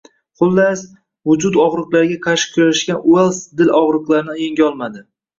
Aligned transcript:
Xullas, 0.39 0.79
vujud 1.31 1.59
og‘riqlariga 1.65 2.17
qarshi 2.23 2.49
kurashgan 2.55 3.03
Uelss 3.11 3.43
dil 3.61 3.69
og‘riqlarini 3.81 4.39
yengolmadi 4.47 5.05